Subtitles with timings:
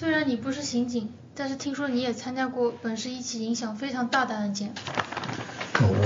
[0.00, 4.72] 虽然你不是刑警，但是听说你也参加过本市一起影响非常大的案件。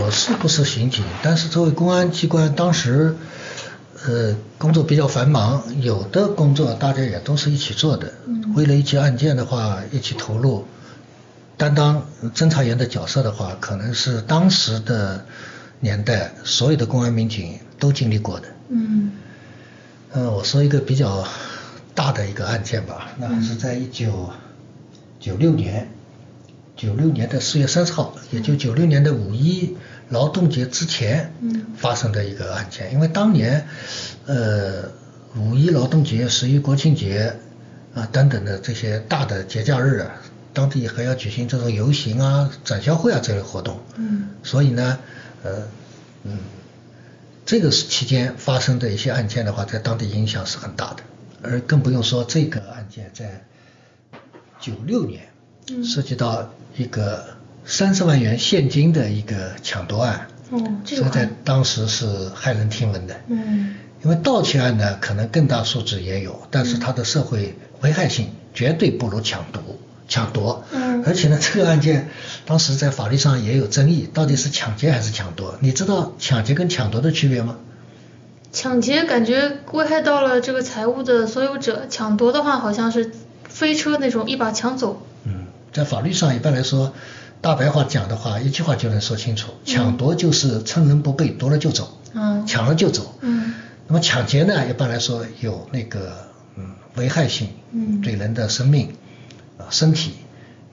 [0.00, 1.04] 我是不是刑警？
[1.22, 3.14] 但是作为公安机关，当时
[4.04, 8.12] 呃工作比较繁忙，有的工作大家也都是一起做的。
[8.26, 10.66] 嗯为了一起案件的话，一起投入，
[11.56, 12.04] 担当
[12.34, 15.24] 侦查员的角色的话，可能是当时的
[15.78, 18.48] 年代所有的公安民警都经历过的。
[18.70, 19.12] 嗯
[20.14, 21.24] 嗯，我说一个比较
[21.94, 24.30] 大的一个案件吧，那是在一九
[25.20, 25.88] 九六年，
[26.76, 29.76] 九六年的四月三十号，也就九六年的五一
[30.08, 32.92] 劳动节之前嗯发生的一个案件。
[32.92, 33.66] 因为当年，
[34.26, 34.90] 呃，
[35.36, 37.36] 五一劳动节、十一国庆节
[37.94, 40.10] 啊等等的这些大的节假日啊，
[40.52, 43.78] 当地还要举行这种游行啊、展销会啊这类活动。
[43.96, 44.98] 嗯所以呢，
[45.42, 45.62] 呃，
[46.24, 46.38] 嗯，
[47.46, 51.02] 这个期间发生的一些案件的话，在当地影响是很大的，
[51.44, 53.44] 而更不用说这个案件在
[54.58, 55.28] 九六年
[55.70, 63.14] 嗯涉及到一个三十万元现金的一个抢夺案，哦这个在当时是骇人听闻的。
[63.28, 69.62] 嗯因为盗窃案呢，可能更大数字也有，但是它的社会危害性绝对不如抢夺。
[70.06, 72.10] 抢夺，嗯而且呢，这个案件
[72.44, 75.56] 当时在法律上也有争议，到底是抢劫还是抢夺？
[75.60, 77.56] 你知道抢劫跟抢夺的区别吗？
[78.54, 83.10] 抢劫感觉危害到了这个财物的所有者，抢夺的话好像是
[83.48, 85.02] 飞车那种一把抢走。
[85.24, 86.94] 嗯，在法律上一般来说，
[87.40, 93.18] 大白话讲的话，一句话就能说清楚：抢夺就是趁人不备，夺了就走，嗯抢了就走。
[93.22, 93.54] 嗯
[93.88, 96.12] 那么抢劫呢，一般来说有那个
[96.56, 98.94] 嗯危害性，嗯对人的生命
[99.58, 100.12] 啊身体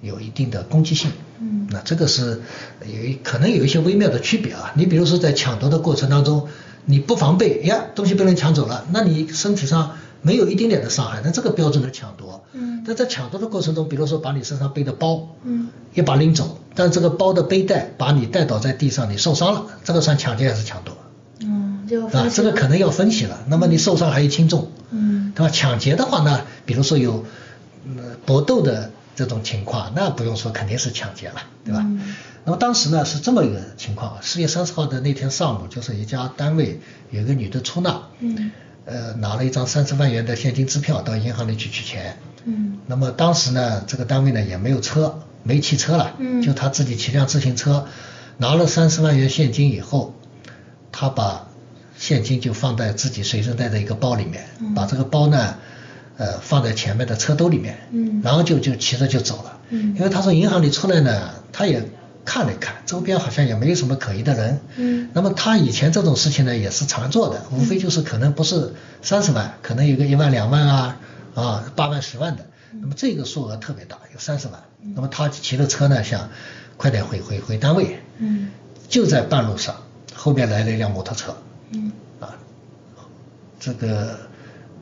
[0.02, 1.12] 有一定的攻击性。
[1.40, 2.42] 嗯那这个是
[2.86, 4.72] 有一可能有一些微妙的区别啊。
[4.76, 6.48] 你比如说在抢夺的过程当中，
[6.86, 12.44] 你不防备，呀，东西被人抢走了，那你身体上没有一丁点的伤害，那这个标准的抢夺。
[12.54, 20.96] 嗯但在抢夺的过程中，比如说把你身上背的包，嗯一把拎走，但这个包的背带把你带倒在地上，你受伤了，这个算抢劫还是抢夺？
[21.42, 23.40] 嗯，这个啊这个可能要分析了。
[23.48, 25.52] 那么你受伤还有轻重，嗯对吧？
[25.52, 27.24] 抢劫的话呢，比如说有
[27.86, 31.82] 呃搏斗的这种情况，那不用说肯定是抢劫了，对吧？
[31.86, 36.80] 嗯那么当时呢是这么一个情况，四月三十号的那天上午，就是一家单位
[37.10, 38.52] 有一个女的出纳，嗯。
[38.84, 42.18] 呃，拿了一张三十万元的现金支票到银行里去取钱。
[42.46, 42.80] 嗯。
[42.88, 46.42] 那么当时呢，这个单位呢也没有车，没汽车了，嗯。
[46.42, 47.86] 就他自己骑辆自行车，
[48.38, 50.16] 拿了三十万元现金以后，
[50.92, 51.48] 他把
[51.96, 54.74] 现金就放在自己随身带的一个包里面，嗯。
[54.74, 55.56] 把这个包呢，
[56.18, 58.20] 呃，放在前面的车兜里面，嗯。
[58.24, 59.94] 然后就就骑着就走了，嗯。
[59.96, 61.88] 因为他从银行里出来呢，他也
[62.24, 65.10] 看了看，周边好像也没有什么可疑的人，嗯。
[65.14, 70.98] 那么他以前这种事情呢也是常做的，无非就是可能不是三十万，可能有个一万两万啊
[71.34, 72.46] 啊八万十万的，
[72.80, 74.62] 那么这个数额特别大，有三十万。
[74.96, 76.30] 那么他骑着车呢想
[76.78, 78.50] 快点回回回单位，嗯。
[78.88, 79.76] 就在半路上
[80.14, 81.36] 后面来了一辆摩托车，
[81.72, 81.92] 嗯。
[82.20, 82.36] 啊，
[83.60, 84.20] 这个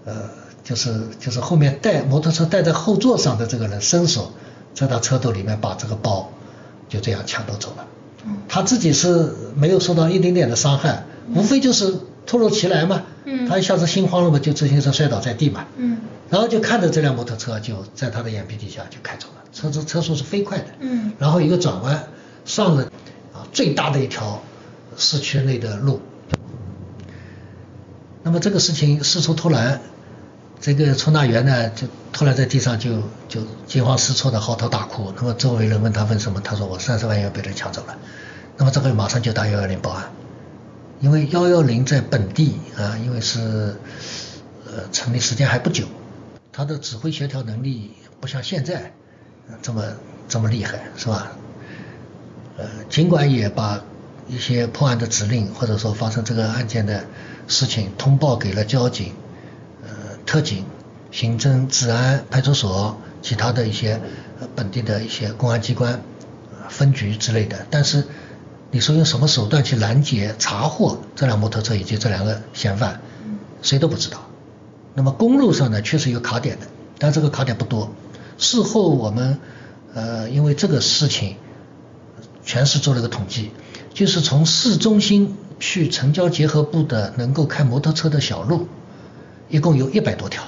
[0.06, 0.30] 呃
[0.64, 4.34] 就是就是后面带摩托车带在后座上的这个人伸手
[4.74, 6.32] 在他车头里面把这个包
[6.90, 7.88] 就这样抢夺走了。
[8.26, 11.94] 嗯他自己是没有受到一丁点的伤害，无非就是
[12.26, 13.48] 突如其来嘛，嗯。
[13.48, 16.02] 他一下子心慌了嘛，就自行车摔倒在地嘛，嗯。
[16.30, 21.14] 然后就看着这辆摩托车就在他的眼皮底下就开走了，车子车速是飞快的，嗯。
[21.18, 22.08] 然后一个转弯
[22.44, 22.84] 上了
[23.34, 24.42] 啊最大的一条
[24.98, 26.02] 市区内的路，
[28.24, 29.80] 那么这个事情事出突然，
[30.70, 35.12] 这个出纳员呢就突然在地上就就惊慌失措的嚎啕大哭。
[35.18, 37.98] 那么周围人问他问什么，他说我三十万元被人抢走了。
[38.56, 40.12] 那么这个马上就打幺幺零报案，
[41.00, 43.40] 因为幺幺零在本地啊，因为是
[44.68, 45.86] 呃成立时间还不久，
[46.52, 48.94] 他的指挥协调能力不像现在
[49.64, 49.84] 这么
[50.28, 51.32] 这么厉害，是吧？
[52.60, 53.82] 呃，尽管也把
[54.28, 57.06] 一些破案的指令或者说发生这个案件的
[57.48, 59.14] 事情通报给了交警、
[60.30, 60.64] 特警、
[61.10, 64.00] 刑侦、治安、派出所、其他的一些
[64.40, 66.04] 呃本地的一些公安机关、
[66.52, 68.04] 呃分局之类的，但是
[68.70, 73.02] 你说用什么手段去拦截、查获这辆摩托车以及这两个嫌犯，
[73.64, 74.20] 谁都不知道。
[74.94, 76.68] 那么公路上呢，确实有卡点的，
[77.00, 77.92] 但这个卡点不多。
[78.38, 79.40] 事后我们
[79.96, 81.38] 呃因为这个事情，
[82.46, 83.50] 全市做了个统计，
[83.96, 88.68] 就是从市中心去城郊结合部的能够开摩托车的小路，
[89.50, 90.44] 一共有一百多条。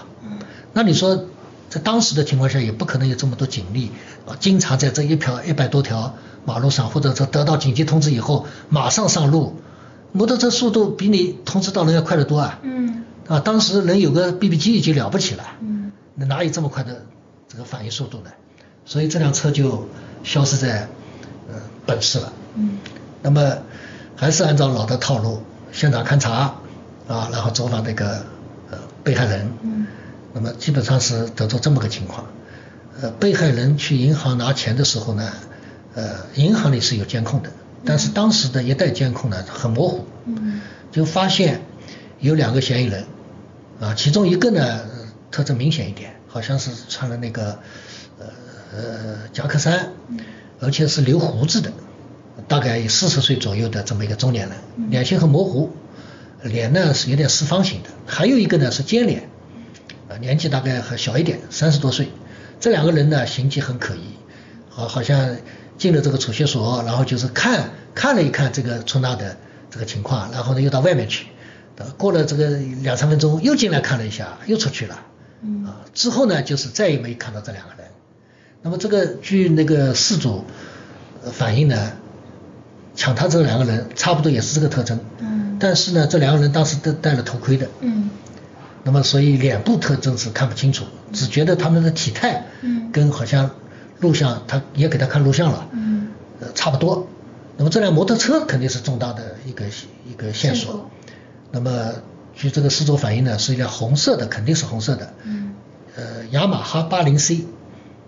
[0.73, 1.25] 那你说，
[1.69, 3.91] 在当时的情况下，也不可能有这么多警力
[4.25, 6.15] 啊，经常在这一条一百多条
[6.45, 9.55] 马路上，或者说得到紧急通知以后马上上路，
[10.11, 12.59] 摩托车速度比你通知到人要快得多啊。
[12.61, 17.05] 嗯啊，当时人有个 BB 机已经了不起了，嗯那哪有这么快的
[17.47, 18.31] 这个个反应速度呢，
[18.85, 19.87] 所以这辆车就
[20.23, 20.87] 消失在
[21.49, 21.55] 呃
[21.85, 22.33] 本市了。
[22.55, 22.77] 嗯。
[23.21, 23.57] 那么
[24.15, 26.31] 还是按照老的套路，现场勘查
[27.07, 28.23] 啊，然后走访那个呃
[29.03, 29.51] 被害人。
[29.63, 29.87] 嗯。
[30.33, 32.27] 那么基本上是得出这么个情况，
[33.01, 35.29] 呃，被害人去银行拿钱的时候呢，
[35.93, 37.51] 呃，银行里是有监控的，
[37.83, 40.05] 但是当时的一带监控呢很模糊。
[40.25, 40.61] 嗯。
[40.91, 41.61] 就发现
[42.19, 43.05] 有两个嫌疑人，
[43.79, 44.81] 啊，其中一个呢
[45.31, 47.59] 特征明显一点，好像是穿了那个
[48.19, 48.25] 呃
[48.73, 49.91] 呃夹克衫，
[50.59, 51.71] 而且是留胡子的，
[52.47, 54.57] 大概四十岁左右的这么一个中年人，
[54.89, 55.71] 脸型很模糊，
[56.43, 59.29] 脸呢是有点四方形的，还有一个呢是尖脸，
[60.09, 62.09] 啊，年纪大概还小一点，三十多岁，
[62.59, 64.15] 这两个人呢形迹很可疑，
[64.69, 65.37] 好好像
[65.77, 69.37] 进了这个储蓄所，然后就是看看了一看这个春娜的。
[69.73, 71.27] 这个情况，然后呢又到外面去，
[71.97, 72.49] 过了这个
[72.83, 74.95] 两三分钟又进来看了一下，又出去了，
[75.65, 77.87] 啊，之后呢就是再也没看到这两个人。
[78.63, 80.43] 那么这个据那个事主
[81.31, 81.93] 反映呢，
[82.95, 85.30] 抢他这两个人差不多也是这个特征，嗯，
[85.61, 88.09] 但是呢这两个人当时都戴了头盔的，嗯，
[88.83, 93.51] 那么所以脸部特征是看不清楚，只觉得他们的体态，嗯，跟好像
[93.99, 96.07] 录像他也给他看录像了，嗯，
[96.39, 97.07] 呃差不多。
[97.57, 99.65] 那么这辆摩托车肯定是重大的一个
[100.09, 100.89] 一个线索。
[101.51, 101.93] 那么
[102.33, 105.13] 据这个失主反映呢，是一辆红色的，肯定是红色的。
[105.23, 105.53] 嗯。
[105.95, 107.45] 呃，雅马哈八零 C。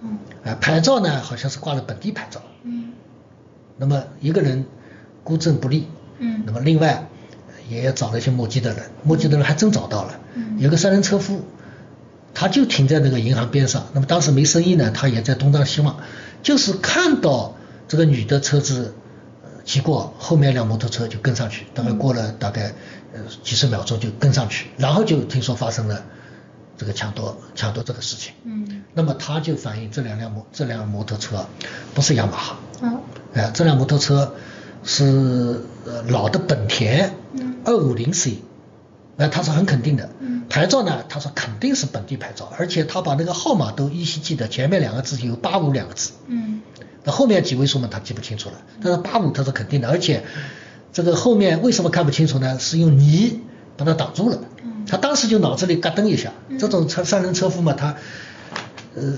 [0.02, 0.18] 嗯。
[0.44, 2.42] 啊，牌照呢好像是挂了本地牌照。
[2.64, 2.94] 嗯。
[3.78, 4.66] 那么一个人
[5.24, 5.88] 孤证不立。
[6.18, 6.44] 嗯。
[6.48, 7.08] 那么另外
[7.70, 10.20] 也找了一些目击的人，目击的人还真找到了。
[10.36, 10.58] 嗯。
[10.60, 11.42] 有个三轮车夫，
[12.34, 13.88] 他就停在那个银行边上。
[13.94, 15.98] 那么当时没生意呢，他也在东张西望，
[16.42, 17.56] 就是看到
[17.88, 18.94] 这个女的车子。
[19.66, 22.74] 骑过后面一辆摩托车就跟上去，大概过了大概
[23.14, 26.04] 呃几十秒钟就跟上去，然后就听说发生了
[26.78, 28.34] 这个抢夺抢夺这个事情。
[28.44, 28.84] 嗯。
[28.94, 31.48] 那么他就反映这两辆摩这辆摩托车
[31.94, 32.60] 不是雅马哈。
[32.82, 33.00] 嗯。
[33.36, 34.36] 哎，这辆摩托车
[34.84, 37.16] 是呃老的本田。
[37.32, 37.53] 嗯。
[37.66, 38.40] 二五零 C，
[39.18, 40.10] 哎，他是很肯定的。
[40.20, 40.44] 嗯。
[40.50, 46.12] 牌照呢，他说肯定是本地牌照，而且他把那个号码都依稀记得，前面两个字有八五两个字。
[46.28, 46.62] 嗯。
[47.04, 48.56] 那后面几位数嘛，他记不清楚了。
[48.82, 50.24] 但是八五他是肯定的，而且
[50.92, 52.60] 这个后面为什么看不清楚呢？
[52.60, 53.42] 是用泥
[53.78, 54.40] 把它挡住了。
[54.86, 56.34] 他当时就脑子里咯噔一下。
[56.60, 57.96] 这种车三轮车夫嘛，他
[58.96, 59.18] 呃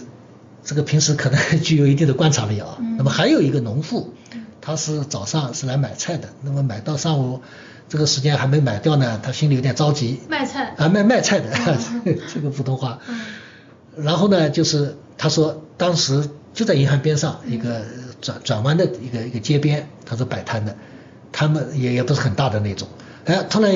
[0.64, 2.78] 这个平时可能 具有一定的观察力啊。
[2.98, 4.14] 那么还有一个农妇，
[4.62, 7.42] 他是早上是来买菜的，那么买到上午
[7.90, 10.20] 这个时间还没买掉呢，他心里有点着急。
[10.30, 10.74] 卖菜。
[10.78, 11.50] 啊，卖卖菜的，
[12.34, 13.00] 这个普通话。
[13.98, 16.30] 然后呢，就是他说当时。
[16.56, 17.82] 就在银行边上一个
[18.22, 20.74] 转转弯的一个一个街边，他是摆摊的，
[21.34, 22.88] 他们也也不是很大的那种。
[23.26, 23.76] 哎，突然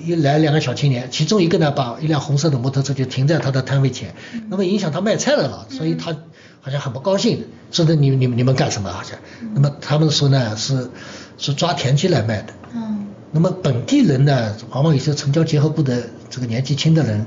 [0.00, 4.14] 一来两个小青年，其中一个呢把一辆红色的摩托车就停在他的摊位前，
[4.48, 6.16] 那么影响他卖菜了了，所以他
[6.60, 9.18] 好像很不高兴，说的你你你们干什么好像？
[9.52, 10.88] 那么他们说呢是
[11.36, 12.52] 是抓田鸡来卖的。
[12.72, 12.99] 嗯。
[13.32, 17.26] 那么本地人呢，往往有些城郊结合部的这个年纪轻的人，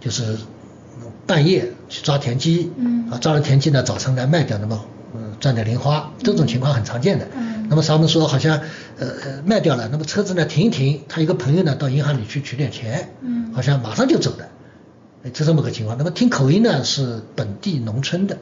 [0.00, 0.36] 就是。
[1.26, 2.70] 半夜去抓田鸡，
[3.10, 7.26] 啊，抓了田鸡呢，早晨来卖掉，那么，嗯，赚点零花，这种情况很常见的。
[7.68, 8.60] 那么他们说好像，
[8.96, 15.98] 呃呃，卖掉了，那么车子呢停一停，他一个朋友呢到银行里去取点钱，嗯好像马上就走的，就这么个情况。
[15.98, 18.38] 那么听口音呢是本地农村的，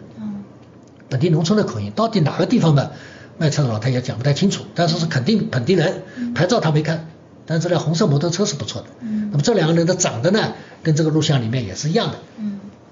[1.09, 2.93] 本地农村的口音，到底哪个地方的
[3.39, 6.03] 卖车的老太爷讲不太清楚，但是是肯定本地人，
[6.35, 7.09] 牌照他没看，
[7.47, 8.89] 但这辆红色摩托车是不错的。
[9.01, 12.19] 那么这两个人的长得呢，跟这个录像里面也是一样的。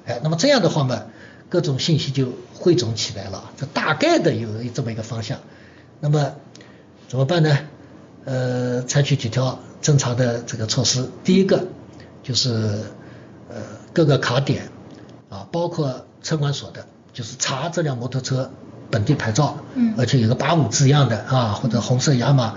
[0.06, 1.02] 哎，那么这样的话嘛，
[1.48, 5.38] 各种信息就汇总起来了，这大概的有这么一个方向。
[6.00, 6.32] 那么
[7.08, 7.58] 怎么办呢？
[8.24, 11.08] 呃，采取几条正常的这个措施。
[11.22, 11.68] 第一个
[12.22, 12.50] 就是
[13.48, 13.56] 呃
[13.92, 14.68] 各个卡点
[15.28, 18.50] 啊，包括车管所的，就是查这辆摩托车
[18.92, 22.54] 本地牌照，嗯，而且有个八五字样的啊，或者红色雅马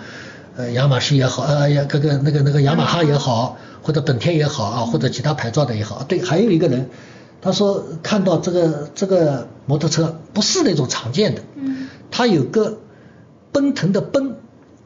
[0.56, 6.04] 呃雅马逊也好，呃呀各个那个那个雅马哈也好，或者本田也好啊，或者其他牌照的也好。
[6.04, 6.89] 对，还有一个人。
[7.42, 12.80] 他说看到这个这个摩托车不是那种常见的，嗯，他有个
[13.51, 14.38] 奔腾的奔，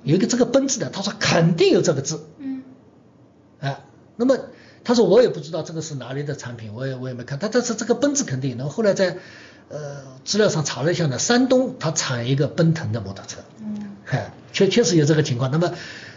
[0.04, 2.64] 有一个这个奔字的，他说肯定有这个字，嗯，
[3.62, 3.80] 哎，
[4.18, 4.38] 那么
[4.84, 9.20] 他说我也不知道这个是哪里的产品，我也我也没看，他但是这个奔字肯定，然后后来在
[9.70, 15.72] 呃资料上查了一下呢，山东他产一个奔腾的摩托车，嗯，嗨，确确实有这个情况，那么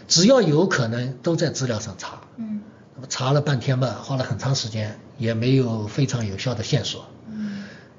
[0.07, 2.61] 只要有可能都在资料上查，嗯。
[2.95, 7.07] 那么查了半天吧，花了很长时间，也没有非常有效的线索。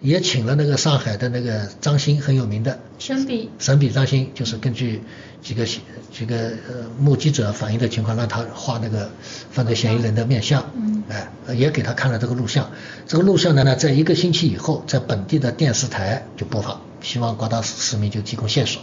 [0.05, 0.09] 嗯。
[0.09, 5.03] 也请了那个上海的那个张欣很有名的神笔神笔张欣，就是根据
[5.41, 6.37] 几个几个
[6.69, 9.11] 呃目击者反映的情况，让他画那个
[9.51, 12.71] 犯罪嫌疑人的面相，嗯哎，也给他看了这个录像。
[13.07, 18.83] 这个录像呢呢，在一个星期以后，在本地的电视台就播放，希望广大市民就提供线索。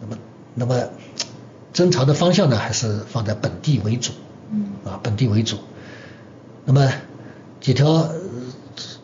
[0.00, 0.18] 那么，
[0.54, 0.90] 那么
[1.72, 4.12] 侦查的方向呢，还是放在本地为主，
[4.50, 5.58] 嗯啊，本地为主。
[6.64, 6.92] 那么
[7.60, 8.21] 几条呃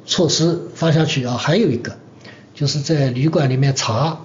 [0.09, 1.97] 措施发下去啊，还有一个
[2.55, 4.19] 就是在旅馆里面查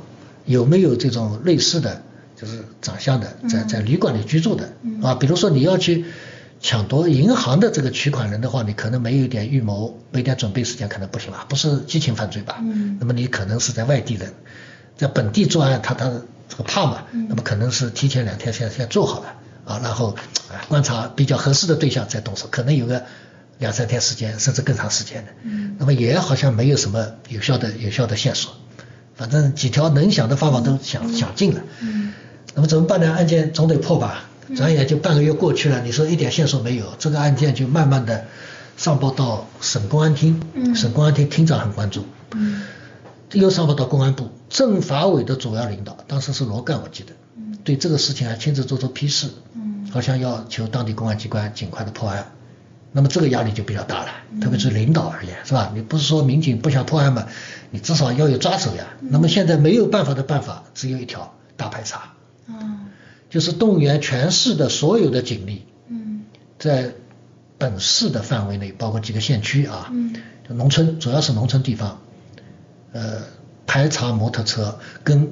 [0.46, 2.02] 有没有这种类似的，
[2.36, 6.06] 就是长相的，在嗯在旅馆里居住的嗯啊，比如说你要去
[6.62, 11.46] 抢夺银行的这个取款人的话，你可能没有一点预谋，没一点准备时间，可能不行吧？
[11.50, 12.58] 不是激情犯罪吧？
[12.62, 14.34] 嗯那么你可能是在外地人，
[14.98, 16.10] 在本地作案，他他
[16.48, 19.36] 这个怕嘛，嗯那么可能是提前两天先先做好了
[19.66, 20.16] 啊，然后
[20.50, 23.04] 啊观察比较合适的对象再动手，可能有个
[23.60, 25.32] 两三天时间，甚至更长时间的。
[25.44, 25.76] 嗯。
[25.80, 28.54] 那么也好像没有什么有效的有效的线索，
[29.16, 31.62] 反正几条能想的方法都想想尽了。
[31.82, 32.14] 嗯。
[32.56, 33.12] 那么怎么办呢？
[33.14, 34.26] 案件总得破吧？
[34.48, 34.56] 嗯。
[34.56, 38.26] 转眼就半个月过去了，你说一点线索没有，这个案件就慢慢的
[38.76, 40.76] 上报到省公安厅，嗯。
[40.76, 42.06] 省公安厅厅长很关注，
[42.36, 42.64] 嗯。
[43.32, 47.58] 又上报到公安部，政法委的主要领导，当时是罗干，我记得，嗯。
[47.64, 49.88] 对这个事情还亲自做出批示，嗯。
[49.92, 52.32] 好像要求当地公安机关尽快的破案。
[52.94, 54.40] 那么这个压力就比较大了，嗯。
[54.40, 55.72] 特别是领导而言，是吧？
[55.76, 57.28] 你不是说民警不想破案嘛，
[57.72, 58.86] 你至少要有抓手呀。
[59.02, 62.14] 那么现在没有办法的办法只有一条，大排查，
[62.48, 62.54] 哦
[63.30, 66.22] 就是动员全市的所有的警力，嗯。
[66.60, 66.94] 在
[67.58, 70.16] 本市的范围内，包括几个县区啊，嗯。
[70.50, 72.00] 农村，主要是农村地方，
[72.92, 73.24] 呃，
[73.66, 75.32] 排查摩托车跟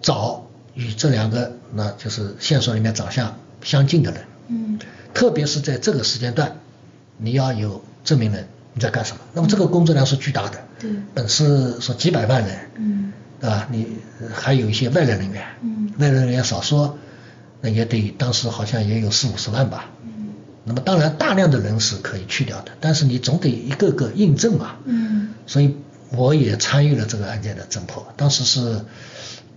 [0.00, 4.78] 找与这两个那就是线索里面长相相近的人，嗯。
[5.12, 6.56] 特别是在这个时间段，
[7.18, 9.20] 你要有证明人你在干什么。
[9.34, 13.68] 那么这个工作量是巨大的，对本市说几百万人，嗯对吧？
[13.70, 13.86] 你
[14.20, 16.98] 呃还有一些外来人员，嗯外来人员少说，
[17.60, 19.90] 那也得当时好像也有四五十万吧。
[20.04, 20.28] 嗯
[20.64, 24.76] 那么当然大量的人是可以去掉的，但是你总得一个个印证嘛。
[24.84, 25.76] 嗯所以
[26.10, 28.84] 我也参与了这个案件的侦破，当时是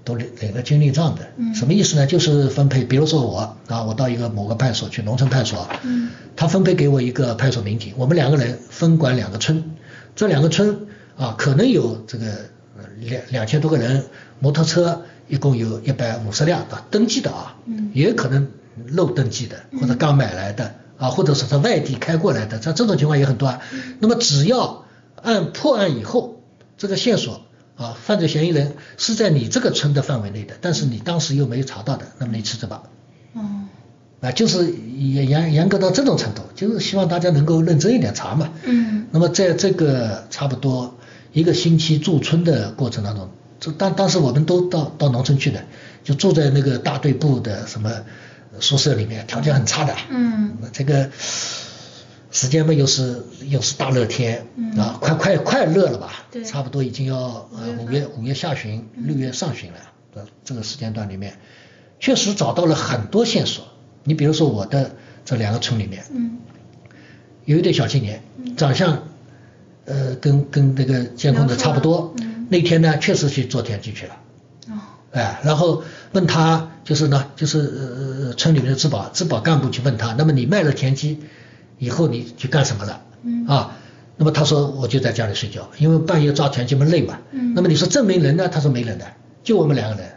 [0.03, 1.27] 都领领了军令状的。
[1.37, 1.53] 嗯。
[1.55, 2.05] 什么意思呢？
[2.07, 6.09] 就是分配，比如说我啊，我到一个某个派出所去，农村派出所，嗯。
[6.35, 9.75] 他分配给我一个派出所民警，我们两个人分管两个村，
[10.15, 12.25] 这两个村啊，可能有这个
[12.77, 14.05] 呃两两千多个人，
[14.39, 17.91] 摩托车一共有一百五十辆啊，登记的啊，嗯。
[17.93, 18.47] 也可能
[18.87, 23.61] 漏登记的，或者刚买来的啊，或者是在外地开过来的，像这种情况也很多啊。
[23.99, 24.85] 那么只要
[25.21, 26.41] 按破案以后，
[26.77, 27.41] 这个线索
[27.81, 32.83] 啊，犯罪嫌疑人是在你这个村的范围内的，但是你当时又没有查到的，那么你吃这把。
[33.33, 33.41] 哦
[34.21, 38.51] 啊，就是严严严格到这种程度，就是希望大家能够认真一点查嘛。
[38.63, 40.95] 嗯那么在这个差不多
[41.33, 45.63] 一个星期驻村的过程当中，这当当时我们都到到农村去的，
[46.03, 47.91] 就住在那个大队部的什么
[48.59, 49.95] 宿舍里面，条件很差的。
[50.11, 51.09] 嗯这个
[52.31, 56.25] 时间嘛，又是又是大热天、嗯啊，快快快热了吧？
[56.31, 59.77] 对差不多已经要呃五月五月下旬、嗯六月上旬了。
[60.13, 61.37] 呃，这个时间段里面，
[61.99, 63.65] 确实找到了很多线索。
[64.03, 64.95] 你比如说我的
[65.25, 66.39] 这两个村里面，嗯
[67.45, 69.03] 有一对小青年，嗯长相
[69.85, 72.13] 呃跟跟那个监控的差不多。
[72.19, 74.17] 嗯那天呢，确实去做田鸡去了。
[74.67, 74.73] 哦
[75.11, 75.83] 哎，然后
[76.13, 81.19] 问他就是呢，就是呃村里面的治保治保干部去问他，那么你卖了田鸡
[81.81, 83.01] 以后你去干什么了？
[83.23, 83.75] 嗯啊，
[84.17, 87.17] 那么他说我就在家里睡觉，因为半夜抓田鸡嘛累嘛。
[87.31, 88.47] 嗯那么你说证明人呢？
[88.47, 89.05] 他说没人的，
[89.43, 90.11] 就我们两个人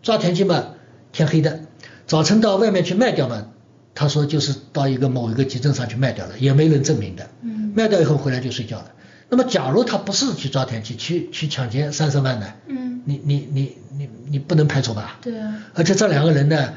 [0.00, 0.64] 抓田鸡嘛，
[1.12, 1.60] 天黑的，
[2.06, 3.48] 早晨到外面去卖掉嘛，
[3.96, 7.28] 他说就是到一个某一个集镇上去卖掉了，也没人证明的。
[7.42, 8.92] 嗯卖掉以后回来就睡觉了。
[9.28, 12.46] 那么假如他不是去抓田鸡，去去抢劫三十万呢？
[12.68, 15.18] 嗯你你你你你不能排除吧？
[15.22, 16.74] 对啊而且这两个人呢，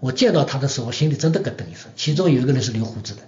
[0.00, 1.90] 我见到他的时候，我心里真的咯噔一声。
[1.96, 3.24] 其中有一个人是留胡子的，哦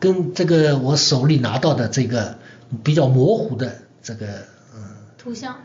[0.00, 2.38] 跟这个我手里拿到的这个
[2.84, 4.26] 比较模糊的这个
[4.74, 4.80] 嗯
[5.16, 5.56] 图像。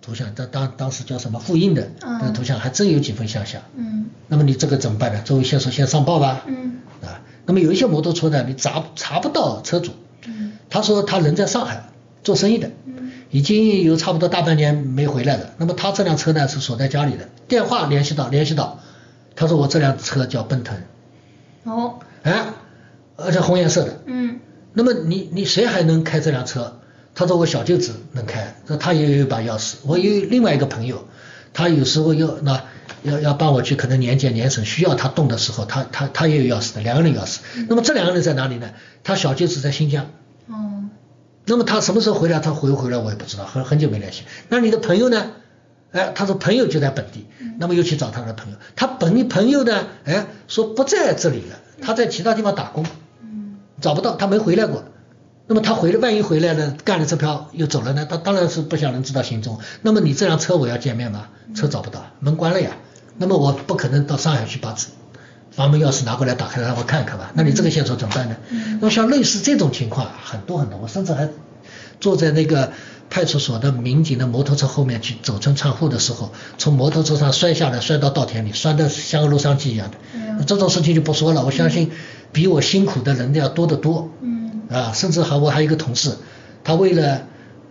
[0.00, 2.18] 图像，当当当时叫什么复印的嗯。
[2.20, 3.60] 那个图像，还真有几分相像。
[3.76, 4.06] 嗯。
[4.28, 5.20] 那么你这个怎么办呢？
[5.22, 6.44] 作为线索先上报吧。
[6.46, 6.78] 嗯。
[7.02, 9.92] 啊，那么有一些摩托车呢，你查查不到车主，
[10.26, 10.52] 嗯。
[10.70, 11.90] 他说他人在上海
[12.22, 13.10] 做生意的，嗯。
[13.30, 15.50] 已经有差不多大半年没回来了。
[15.58, 18.80] 那么他这辆车呢是锁在家里的，电话联系到联系到，
[19.36, 20.78] 他说我这辆车叫奔腾，
[21.64, 21.98] 哦。
[22.22, 22.46] 哎，
[23.18, 24.00] 而且红颜色的。
[24.06, 24.40] 嗯
[24.72, 26.80] 那么你你谁还能开这辆车？
[27.14, 29.74] 他说我小舅子能开，说他也有一把钥匙。
[29.84, 31.08] 我有另外一个朋友，
[31.52, 32.62] 他有时候要那
[33.02, 37.38] 要要帮我去，可能年检年审需要他动的时候，他他他也有钥匙的，两个人钥匙。
[37.68, 38.70] 那么这两个人在哪里呢？
[39.02, 40.06] 他小舅子在新疆，
[40.46, 40.84] 哦
[41.44, 42.38] 那么他什么时候回来？
[42.38, 44.22] 他回不回来我也不知道，很很久没联系。
[44.48, 45.32] 那你的朋友呢？
[45.90, 47.26] 哎，他说朋友就在本地，
[47.58, 48.58] 那么又去找他的朋友。
[48.76, 49.86] 他本地朋友呢？
[50.04, 52.84] 哎，说不在这里了，他在其他地方打工，
[53.80, 54.84] 找不到，他没回来过。
[55.46, 58.06] 那么他回来，万一回来了，干了这票又走了呢？
[58.08, 59.58] 他当然是不想人知道行踪。
[59.80, 61.28] 那么你这辆车我要见面吗？
[61.54, 62.72] 车找不到，门关了呀。
[63.16, 64.76] 那么我不可能到上海去把
[65.50, 67.32] 房门钥匙拿过来打开让我看看吧？
[67.34, 68.36] 那你这个线索怎么办呢？
[68.80, 71.28] 那么像类似这种情况很多很多，我甚至还
[71.98, 72.70] 坐在那个
[73.08, 80.44] 派出所的民警的摩托车后面去走村串户的时候，从摩托车上摔下来，摔到稻田里，摔得像个洛杉矶一样的。
[80.44, 81.90] 这种事情就不说了，我相信
[82.32, 84.10] 比我辛苦的人要多得多。
[84.20, 86.12] 嗯啊，甚至还我还有一个同事，
[86.62, 87.22] 他为了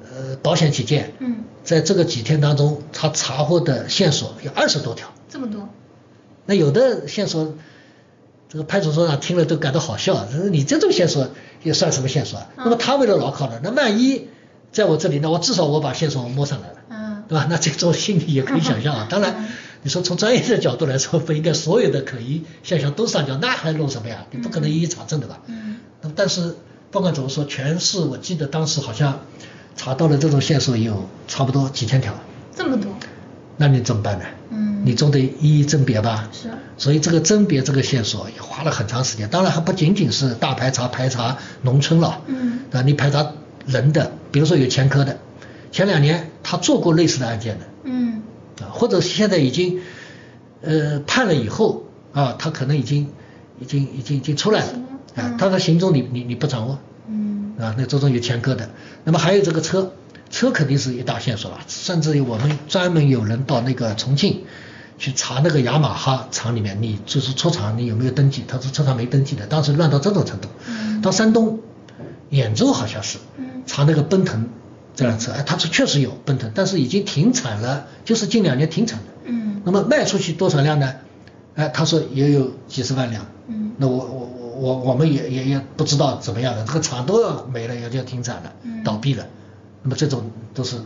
[0.04, 5.14] 呃保险起见，嗯，在这个几天当中，他查获的线索有二十多条。
[5.30, 5.70] 这么多？
[6.48, 7.54] 那有的线索，
[8.50, 11.30] 这个派出所长听了都感到好笑，说你这种线索
[11.62, 12.50] 也算什么线索啊？
[12.58, 14.30] 那么他为了牢靠的，那万一
[14.72, 17.46] 在我这里，呢我至少我把线索摸上来了，嗯，对吧？
[17.48, 19.06] 那这种心理也可以想象啊。
[19.12, 19.48] 当然，
[19.84, 24.26] 你说从专业的角度来说，不应该所有的可疑现象都上交，那还弄什么呀？
[24.32, 25.40] 你不可能一一查证的吧？
[25.48, 25.78] 嗯。
[26.02, 26.56] 那么但是。
[26.90, 29.20] 不管怎么说，全市我记得当时好像
[29.76, 32.14] 查到了这种线索有差不多几千条。
[32.56, 32.90] 这么多？
[33.58, 34.26] 那你怎么办呢？
[34.52, 34.84] 嗯。
[34.86, 36.30] 你总得一一甄别吧。
[36.32, 36.50] 是。
[36.78, 42.22] 所以这个甄别这个线索也花了很长时间，当然还不仅仅是大排查排查农村了。
[42.28, 42.62] 嗯。
[42.72, 43.34] 啊，你排查
[43.66, 45.18] 人的，比如说有前科的，
[45.74, 47.66] 前两年他做过类似的案件的。
[47.84, 47.97] 嗯。
[48.78, 49.80] 啊，或者现在已经
[50.62, 53.10] 呃判了以后啊，他可能已经
[53.60, 54.74] 已经已经已经出来了。
[55.16, 56.78] 啊，他的行踪你你你不掌握，
[57.10, 58.70] 嗯，啊，那这种有前科的，
[59.04, 59.92] 那么还有这个车，
[60.30, 64.44] 车肯定是一大线索了，甚至于我们专门有人到那个重庆
[65.00, 68.44] 去查那个雅马哈厂里面，你就是出厂你有没有登记？
[68.48, 70.50] 他说车厂没登记的，当时乱到这种程度。
[70.68, 71.02] 嗯。
[71.02, 71.62] 到山东
[72.30, 74.48] 兖州好像是，嗯，查那个奔腾
[74.98, 79.06] 这辆车，哎，他说确实有奔腾，但是已经停产了，就是近两年停产的。
[79.24, 79.62] 嗯。
[79.64, 80.96] 那么卖出去多少辆呢？
[81.56, 83.26] 哎，他说也有几十万辆。
[83.48, 83.72] 嗯。
[83.78, 84.34] 那我我。
[84.58, 88.52] 我我们也也也不知道怎么样的，这个厂都要没了，也就停产了，
[88.84, 89.28] 倒闭了。
[89.84, 90.78] 那么这种都是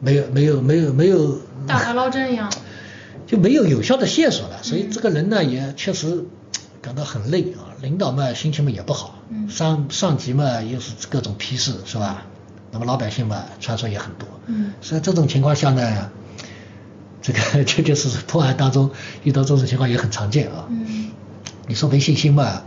[0.00, 2.52] 没有没有没有没有大海捞针一样，
[3.24, 4.64] 就没有有效的线索了。
[4.64, 6.24] 所以这个人呢也确实
[6.80, 12.24] 感到很累啊，领导嘛心情嘛也不好，上上级嘛又是各种批示是吧？
[12.72, 16.10] 那么老百姓嘛传说也很多，嗯所以这种情况下呢，
[17.22, 18.90] 这个确确实实破案当中
[19.22, 20.66] 遇到这种情况也很常见啊。
[20.70, 21.10] 嗯
[21.68, 22.62] 你说没信心嘛？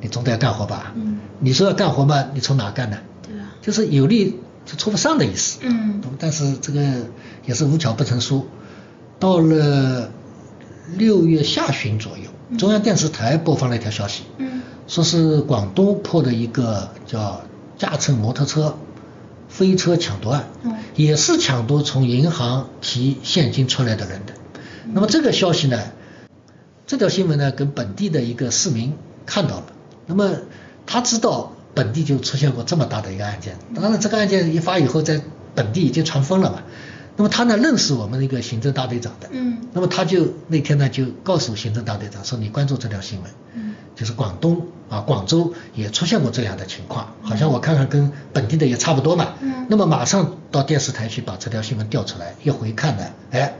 [0.00, 0.92] 你总得要干活吧？
[0.94, 1.18] 嗯。
[1.40, 2.26] 你说要干活嘛？
[2.32, 2.98] 你从哪干呢？
[3.26, 3.56] 对啊。
[3.60, 5.58] 就是有力就出不上的意思。
[5.62, 6.00] 嗯。
[6.18, 6.80] 但是这个
[7.44, 8.46] 也是无巧不成书，
[9.18, 10.10] 到了
[10.96, 17.40] 六月下旬左右，中央电视台播放了一条消息，嗯，说是广东破的一个叫
[17.76, 18.76] 驾乘摩托车
[19.56, 24.34] 飞车抢夺案，嗯，也是抢夺从银行提现金出来的人的。
[24.92, 25.80] 那么这个消息呢？
[26.86, 28.92] 这条新闻呢，跟本地的一个市民
[29.24, 29.66] 看到了，
[30.06, 30.30] 那么
[30.84, 35.20] 他知道本地就出现过这么大的一个案件，当然这个案件一发以后，在
[35.54, 36.62] 本地已经传疯了嘛。
[37.18, 53.54] 那么他呢认识我们那个行政大队长的，嗯，那么他就那天呢就告诉行政大队长说，你关注这条新闻，嗯，就是广东啊广州也出现过这样的情况，好像我看看跟本地的也差不多嘛，嗯，那么马上到电视台去把这条新闻调出来，一回看呢，哎。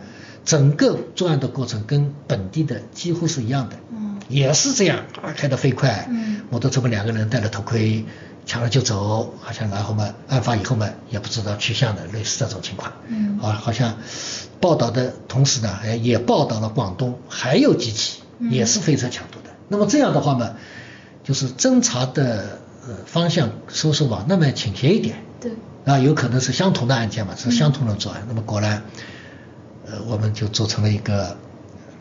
[0.44, 5.00] 整个作案的过程跟本地的几乎是一样的，嗯，也是这样，
[5.36, 8.04] 开得飞快，嗯，摩托车们两个人戴了头盔，
[8.44, 13.96] 抢了就走，好像然后嘛，案发以后嘛，也不知道去向的，类似这种情况，嗯，啊，好像
[14.60, 20.52] 报道的同时呢，哎，也报道了广东还有几起，也是飞车抢夺的，那么这样的话嘛，
[21.24, 25.50] 就是侦查的呃方向收拾往那么倾斜一点，对，
[25.86, 28.82] 啊，有可能是相同的案件嘛，是相同的作案，那么果然。
[29.88, 31.36] 呃，我们就组成了一个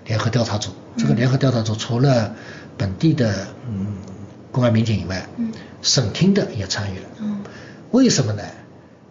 [0.05, 0.71] 联合调查组。
[0.97, 2.33] 这个联合调查组除了
[2.77, 3.97] 本地的嗯
[4.51, 5.51] 公安民警以外，嗯，
[5.83, 7.05] 省厅的也参与了。
[7.19, 7.43] 嗯，
[7.91, 8.41] 为什么呢？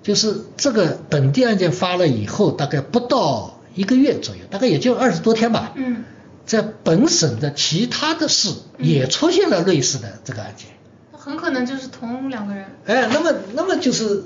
[0.03, 5.71] 就是这个本地案件发了以后，大概不到一个月左右，大概也就二十多天吧。
[5.77, 6.03] 嗯，
[6.45, 10.67] 在本省的其他的市也出现了类似的这个案件。
[11.13, 12.65] 很可能就是同两个人。
[12.87, 14.25] 哎，那么那么就是。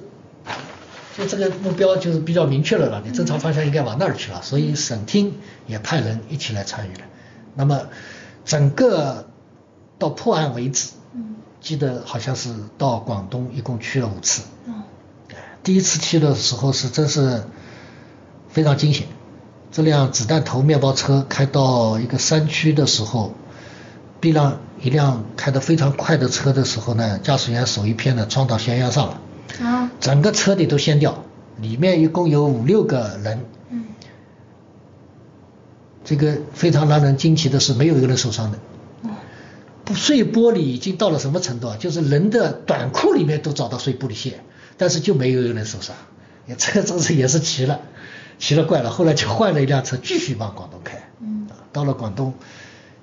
[1.16, 5.34] 就这个目标就是比较明确了了，你侦查方向应该往那儿去了，所以省厅
[5.66, 7.00] 也派人一起来参与了。
[7.56, 7.88] 那么
[8.44, 9.26] 整个
[9.98, 10.90] 到破案为止，
[11.60, 14.42] 记得好像是到广东一共去了五次。
[15.64, 17.42] 第一次去的时候是真是
[18.48, 19.08] 非常惊险，
[19.72, 23.34] 这辆子弹头面包车开到一个山区的时候，
[24.20, 29.20] 避让一辆开得非常快的车的时候呢，驾驶员手一偏呢撞到悬崖上了。
[29.62, 31.24] 啊，整个车底都掀掉，
[31.60, 33.44] 里面一共有五六个人。
[33.70, 33.84] 嗯，
[36.04, 38.58] 这个非常让人惊奇的是，没有一个人受伤的。
[39.02, 39.10] 哦，
[39.94, 41.76] 碎玻璃已经到了什么程度啊？
[41.78, 44.40] 就是人的短裤里面都找到碎玻璃屑，
[44.76, 45.96] 但是就没有一个人受伤。
[46.56, 47.80] 这个真是也是奇了，
[48.38, 48.90] 奇了怪了。
[48.90, 51.10] 后来就换了一辆车继续往广东开。
[51.20, 52.32] 嗯，到了广东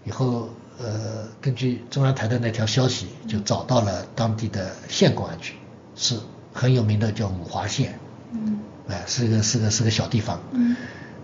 [0.04, 5.54] 以后，呃，根据中央台的那条消息，就找到了当地的县公安局，
[5.96, 6.16] 是
[6.56, 8.00] 很有名的，叫五华县。
[8.32, 10.40] 嗯，哎，是个是个是个小地方。
[10.54, 10.76] 嗯，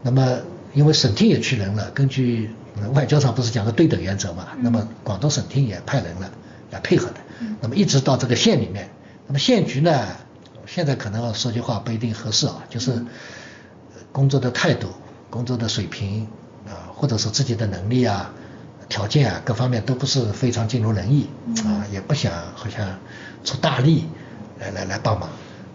[0.04, 0.38] 那么
[0.74, 2.52] 因为省厅也去人了，根据
[2.94, 6.30] 外交上不是讲个对等原则嘛，那么广东省厅也派人了
[6.72, 7.16] 来配合的。
[7.40, 8.90] 嗯那么一直到这个县里面，
[9.28, 10.08] 那么县局呢，
[10.66, 14.90] 现在可能说句话不一定合适啊，就是呃工作的态度、
[15.30, 16.28] 工作的水平
[16.68, 18.32] 啊，或者说自己的能力啊、
[18.90, 21.28] 条件啊各方面都不是非常尽如人意
[21.66, 23.00] 啊，也不想好像
[23.44, 24.06] 出大力
[24.62, 25.28] 来来来帮忙。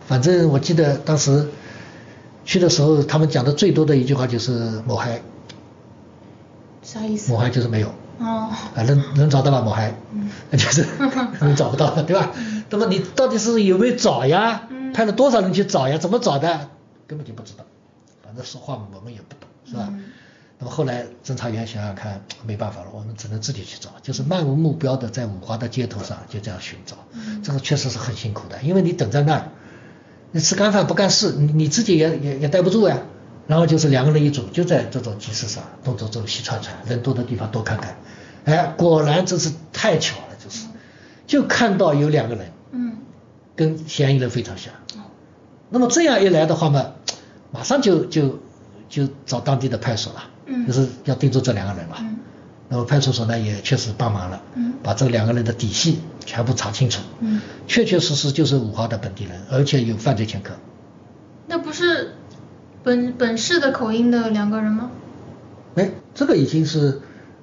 [0.06, 1.48] 反正我记得当时
[2.44, 5.20] 去的时候，他们讲的最多的一句话就是“某嗨”，
[6.82, 7.32] 啥意思？
[7.32, 7.88] 某嗨就是没有。
[8.18, 9.60] 哦，啊，能能找到吧？
[9.60, 9.94] 某嗨，
[10.50, 10.86] 那就是
[11.42, 12.30] 你找不到了，对吧？
[12.70, 14.68] 那么你到底是有没有找呀？
[14.94, 15.98] 派了多少人去找呀？
[15.98, 16.70] 怎么找的？
[17.06, 17.64] 根本就不知道。
[18.24, 19.92] 反正说话我们也不懂，是吧？
[20.58, 26.96] 那么后来侦查员想想看，没办法了，我们只能自己去找，就是漫无目标的在五华的街头上就这样寻找。
[27.12, 29.48] 嗯这个确实是很辛苦的，因为你等在那儿，
[30.32, 32.98] 你吃干饭不干事，你你自己也也也待不住呀。
[33.46, 37.96] 然后就是两个人一组，就在这种集市上东走走西串串，人多的地方多看看。
[38.44, 40.66] 哎，果然真是太巧了，就是
[41.28, 42.96] 就看到有两个人嗯，
[43.54, 44.74] 跟嫌疑人非常像。
[44.96, 45.06] 哦，
[45.70, 46.94] 那么这样一来的话嘛，
[47.52, 48.40] 马上就就
[48.88, 50.66] 就找当地的派出所了，嗯。
[50.66, 51.96] 就是要盯住这两个人嘛。
[52.00, 52.16] 嗯。
[52.68, 54.72] 那么派出所呢也确实帮忙了，嗯。
[54.82, 57.40] 把这两个人的底细全部查清楚，嗯。
[57.66, 60.52] 确确实实就是五华的本地人，而且有犯罪前科。
[61.46, 62.14] 那不是
[62.82, 64.90] 本本市的口音的两个人吗？
[65.76, 67.00] 哎，这个已经是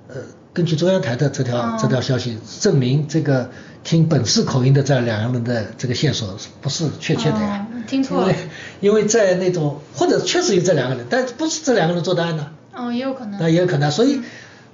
[0.08, 0.16] 呃，
[0.52, 1.78] 根据中央台的这条、哦。
[1.82, 3.52] 这条消息证明，这个
[3.84, 8.32] 听本市口音的这两个人的这个线索不是确切的呀，哦听错了。
[8.32, 8.50] 因为
[8.82, 13.40] 因为在那种或者确实有这两个人，但不是这两个人做的案呢，哦，也有可能。
[13.40, 14.22] 那也有可能，所以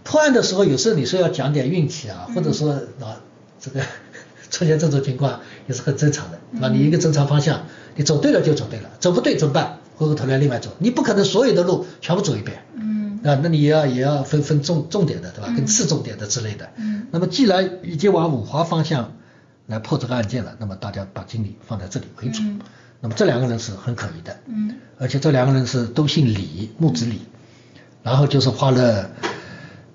[0.03, 3.21] 破案的时候有时候你说要讲点运气啊，嗯或者说啊
[3.59, 3.81] 这个
[4.49, 9.77] 出现这种情况也是很正常的，嗯那、你一个正常方向，你走对了就走对了，走不对怎么办？
[9.95, 12.63] 回过头来另外走，你不可能所有的路全部走一遍。
[12.73, 15.47] 嗯啊，那你也要也要分分重重点的，对吧？
[15.49, 16.69] 嗯跟次重点的之类的。
[16.77, 19.11] 嗯那么既然已经往五华方向
[19.67, 22.41] 来破这个案件了，那么大家把精力放在这里为主。
[22.43, 22.61] 嗯
[23.01, 27.21] 那么这两个人是很可疑的，嗯而且这两个人是都姓李，木子李，
[28.03, 29.09] 然后就是花了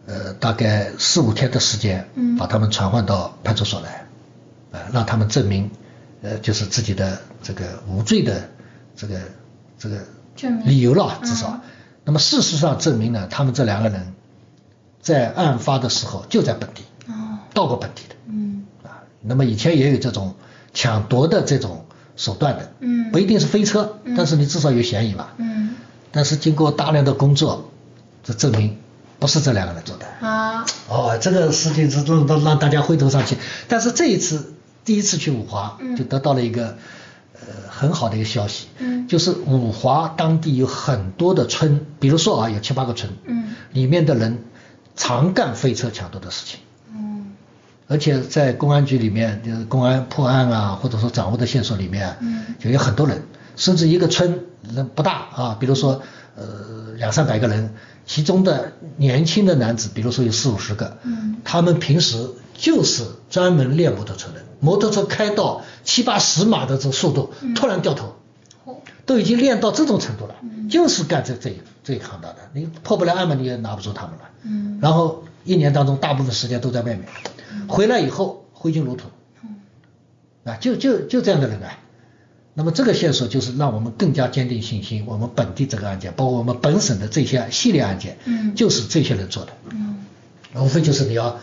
[0.06, 2.36] 呃大概四五天的时间，嗯。
[2.36, 4.06] 把他们传唤到派出所来，
[4.72, 5.70] 呃，让他们证明
[6.22, 8.48] 呃就是自己的这个无罪的
[8.96, 9.20] 这个
[9.78, 9.98] 这个
[10.64, 11.48] 理由了，至少。
[11.48, 11.60] 嗯
[12.06, 14.12] 那么事实上证明呢，他们这两个人
[15.00, 17.38] 在案发的时候就在本地，哦。
[17.54, 18.14] 到过本地的。
[18.26, 18.66] 嗯。
[18.82, 19.00] 啊。
[19.22, 20.34] 那么以前也有这种
[20.74, 23.10] 抢夺的这种手段的，嗯。
[23.10, 24.14] 不一定是飞车，嗯。
[24.18, 25.28] 但是你至少有嫌疑嘛。
[25.38, 25.76] 嗯。
[26.12, 27.70] 但是经过大量的工作，
[28.24, 28.78] 这证明
[29.20, 30.06] 不是这两个人做的。
[30.26, 33.36] 啊哦，这个事情是让让让大家灰头丧气。
[33.68, 36.76] 但是这一次第一次去五华，嗯就得到了一个
[37.34, 44.44] 呃很好的一个消息，嗯就是五华当地有很多的村，比如说啊有七八个村，嗯里面的人
[44.96, 46.60] 常干飞车抢夺的事情。
[46.92, 47.32] 嗯
[47.86, 53.22] 而且在公安局里面，就是公安破案啊，或者说掌握的线索里面，嗯就有很多人，
[53.56, 54.40] 甚至一个村
[54.74, 56.00] 人不大啊，比如说
[56.34, 56.44] 呃
[56.96, 57.74] 两三百个人，
[58.06, 61.36] 其中的年轻的男子，比如说有四五十个，嗯。
[61.44, 67.54] 他们平时就是专门练摩托车的，摩托车开到七八十码的这速度，嗯。
[67.54, 68.14] 突然掉头，
[68.64, 68.76] 哦。
[69.06, 70.68] 都已经练到这种程度了，嗯。
[70.68, 74.30] 就是干这这一这一行当的，你破不了案嘛，你也拿不住他们了。
[74.42, 74.78] 嗯。
[74.80, 77.04] 然后一年当中大部分时间都在外面，
[77.68, 79.08] 回来以后挥金如土，
[79.42, 79.56] 嗯。
[80.44, 81.78] 啊，就就就这样的人啊。
[82.56, 88.54] 那么这个线索就是让我们更加坚定信心，我们本地这个案件，包括我们本省的这些系列案件，嗯。
[88.54, 90.04] 就是这些人做的，嗯。
[90.54, 91.40] 无非就是你要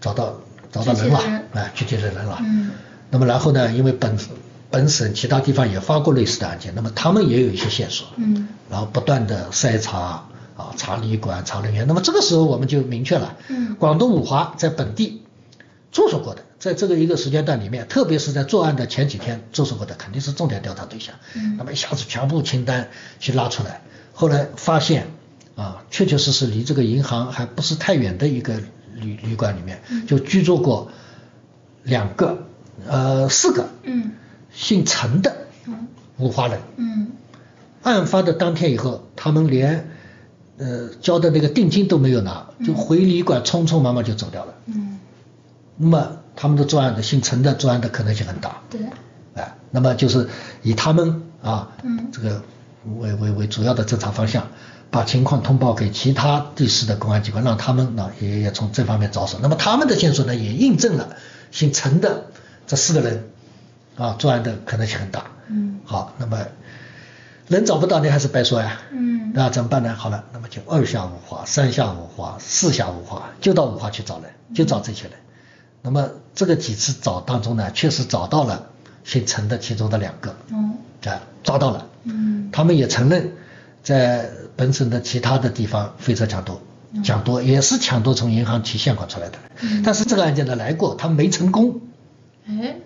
[0.00, 0.40] 找到
[0.72, 2.38] 找到人了具体的人，啊，具体的人了。
[2.42, 2.70] 嗯。
[3.10, 4.18] 那么然后呢，因为本
[4.70, 8.48] 本省其他地方也发过类似的案件，那么他们也有一些线索，嗯。
[8.68, 11.86] 然后不断的筛查啊，查旅馆、查人员。
[11.86, 13.76] 那么这个时候我们就明确了，嗯。
[13.76, 15.22] 广东五华在本地
[15.92, 21.14] 住宿过的，在这个一个时间段里面，特别是在作案的前几天做出过的，肯定是重点调查对象。
[21.36, 22.88] 嗯那么一下子全部清单
[23.20, 23.80] 去拉出来，
[24.12, 25.06] 后来发现
[25.56, 28.60] 啊，确确实实离这个银行还不是太远的一个
[28.94, 30.90] 旅旅馆里面，嗯就居住过
[31.84, 32.46] 两个
[32.86, 33.68] 呃四个。
[33.84, 34.12] 嗯
[34.50, 36.60] 姓陈的嗯五华人。
[36.76, 37.12] 嗯
[37.82, 39.88] 案发的当天以后，他们连
[40.56, 44.54] 呃交的那个定金都没有拿，就回旅馆匆匆忙忙就走掉了。
[44.66, 44.98] 嗯，
[45.76, 48.58] 那么他们的作案的姓陈的作案的可能性很大。
[48.70, 48.80] 对，
[49.34, 50.28] 哎，那么就是
[50.62, 52.40] 以他们啊，嗯这个
[53.00, 54.46] 为为为主要的侦查方向，
[54.88, 59.40] 把情况通报给其他地市的公安机关，让他们呢也也从这方面着手。
[59.42, 61.16] 那么他们的线索呢也印证了
[61.50, 62.26] 姓陈的
[62.68, 63.30] 这四个人
[63.96, 65.24] 啊作案的可能性很大。
[65.48, 66.46] 嗯好，那么
[67.48, 68.80] 人找不到，你还是白说呀。
[68.92, 69.92] 嗯那怎么办呢？
[69.94, 75.12] 好了，那么就二下五华、三下五华、四下五华，就到五华去找人，就找这些人。
[75.82, 78.70] 那么这个几次找当中呢，确实找到了
[79.02, 81.88] 姓陈的其中的两个，嗯啊，抓到了。
[82.04, 82.48] 嗯。
[82.52, 83.32] 他们也承认，
[83.82, 86.60] 在本省的其他的地方非车抢夺，
[87.02, 89.38] 抢夺也是抢夺从银行提现款出来的。
[89.62, 89.82] 嗯。
[89.82, 91.80] 但是这个案件呢来过，他们没成功，
[92.46, 92.76] 哎。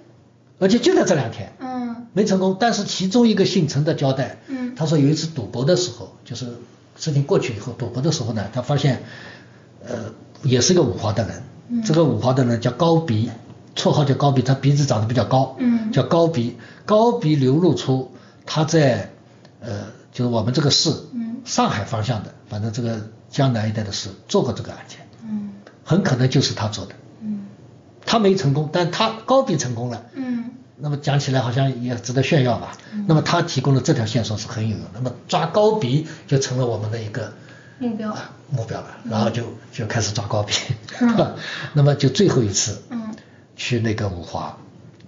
[0.59, 1.53] 而且就在这两天。
[1.61, 2.07] 嗯。
[2.15, 4.75] 没成功，但是其中一个姓陈的交代，嗯。
[4.75, 6.47] 他说有一次赌博的时候，就是
[6.97, 9.03] 事情过去以后，赌博的时候呢，他发现，
[9.87, 10.11] 呃，
[10.43, 11.83] 也是个五华的人，嗯。
[11.83, 13.31] 这个五华的人叫高鼻，
[13.75, 15.93] 绰号叫高鼻，他鼻子长得比较高，嗯。
[15.93, 18.13] 叫高鼻，高鼻流露出
[18.47, 19.11] 他在，
[19.61, 21.37] 呃，就是我们这个市，嗯。
[21.45, 25.53] 上海方向的，反正这个江南一带的市做过这个案件，嗯。
[25.85, 27.47] 很可能就是他做的，嗯。
[28.05, 30.51] 他没成功，但他高鼻成功了，嗯。
[30.77, 32.77] 那么讲起来好像也值得炫耀吧。
[33.07, 37.33] 那么他提供的这条线索是很有用，那么抓高鼻就成了我们的一个
[37.79, 40.53] 目标啊目标了，然后就就开始抓高鼻
[41.01, 41.37] 嗯，
[41.75, 43.02] 那么就最后一次嗯
[43.63, 44.59] 去那个五华，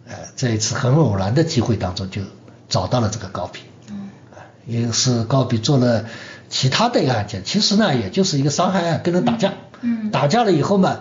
[0.06, 2.22] 呃，在一次很偶然的机会当中就
[2.68, 4.10] 找到了这个高比，嗯。
[4.32, 6.04] 啊，也是高比做了
[6.48, 10.12] 其他的一个案件，其实呢也就是一个伤害案，跟人打架，嗯。
[10.12, 11.00] 打架了以后嘛，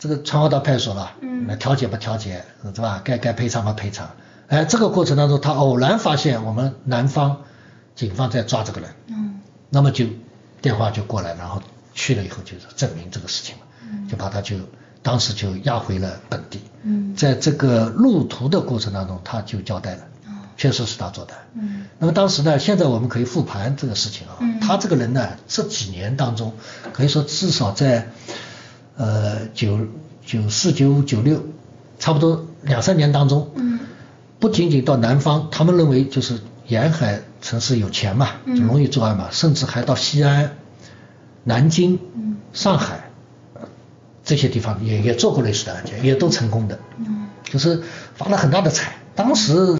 [0.00, 1.46] 这个传唤到派出所了，嗯。
[1.46, 3.00] 那调解不调解，是吧？
[3.04, 4.10] 该该赔偿不赔偿，
[4.48, 7.44] 哎，这个过程当中他偶然发现我们南方
[7.94, 9.40] 警方在抓这个人，嗯。
[9.70, 10.04] 那么就
[10.60, 11.62] 电话就过来，然后
[11.94, 14.08] 去了以后就是证明这个事情嘛，嗯。
[14.08, 14.56] 就把他就
[15.06, 17.14] 当时就押回了本地，嗯。
[17.14, 20.34] 在这个路途的过程当中他就交代了，哦。
[20.56, 21.34] 确实是他做的。
[21.54, 21.86] 嗯。
[22.00, 24.58] 那么当时呢，现在我们可以复盘这个事情啊，嗯。
[24.58, 26.54] 他这个人呢，这几年当中，
[26.92, 28.10] 可以说至少在
[28.96, 29.78] 呃九
[30.26, 31.40] 九四九五九六，
[32.00, 33.78] 差不多两三年当中，嗯。
[34.40, 38.56] 不仅仅到南方，他们认为就是沿海城市有钱嘛，嗯。
[38.56, 40.56] 就容易作案嘛，甚至还到西安、
[41.44, 42.38] 南京、嗯。
[42.52, 43.05] 上海、呃
[44.26, 46.78] 这些地方也也做过类似的案件，也都成功的。
[46.98, 47.80] 嗯就是
[48.16, 48.96] 发了很大的财。
[49.14, 49.78] 当时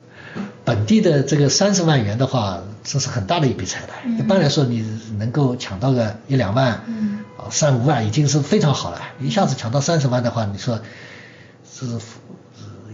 [0.64, 3.88] 本地的这个三十万元的话，这是很大的一笔财的。
[4.04, 4.86] 嗯一般来说，你
[5.18, 6.80] 能够抢到个一两万，
[7.50, 9.02] 三五万已经是非常好了。
[9.20, 10.78] 一下子抢到三十万的话，你说
[11.68, 12.04] 是是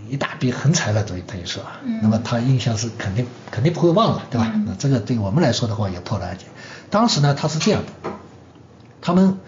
[0.09, 1.63] 一大笔横财了，等于等于说。
[1.85, 4.51] 嗯那么他印象是肯定肯定不会忘了，对吧？
[4.55, 6.49] 嗯那这个对我们来说的话，也破了案件。
[6.89, 8.11] 当时呢，他是这样的，
[9.03, 9.39] 他们